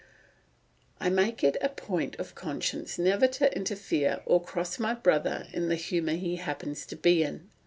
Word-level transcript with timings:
"I 0.99 1.11
make 1.11 1.43
it 1.43 1.57
a 1.61 1.69
point 1.69 2.15
of 2.15 2.33
conscience 2.33 2.97
never 2.97 3.27
to 3.27 3.55
interfere 3.55 4.23
or 4.25 4.43
cross 4.43 4.79
my 4.79 4.95
brother 4.95 5.45
in 5.53 5.67
the 5.69 5.75
humour 5.75 6.13
he 6.13 6.37
happens 6.37 6.87
to 6.87 6.95
be 6.95 7.21
in. 7.21 7.51